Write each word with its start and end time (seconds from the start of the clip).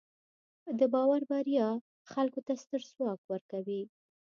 د 0.79 0.81
باور 0.93 1.21
بریا 1.31 1.69
خلکو 2.11 2.39
ته 2.47 2.53
ستر 2.61 2.81
ځواک 2.91 3.21
ورکوي. 3.31 3.81